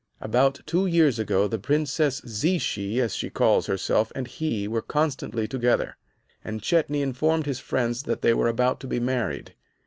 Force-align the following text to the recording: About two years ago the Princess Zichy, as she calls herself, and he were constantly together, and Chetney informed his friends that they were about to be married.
About 0.19 0.61
two 0.65 0.87
years 0.87 1.19
ago 1.19 1.47
the 1.47 1.59
Princess 1.59 2.21
Zichy, 2.25 2.99
as 2.99 3.13
she 3.15 3.29
calls 3.29 3.67
herself, 3.67 4.11
and 4.15 4.25
he 4.27 4.67
were 4.67 4.81
constantly 4.81 5.47
together, 5.47 5.95
and 6.43 6.59
Chetney 6.59 7.03
informed 7.03 7.45
his 7.45 7.59
friends 7.59 8.01
that 8.01 8.23
they 8.23 8.33
were 8.33 8.47
about 8.47 8.79
to 8.79 8.87
be 8.87 8.99
married. 8.99 9.53